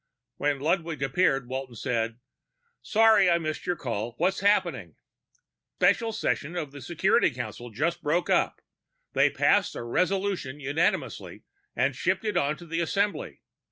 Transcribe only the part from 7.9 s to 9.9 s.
broke up. They passed a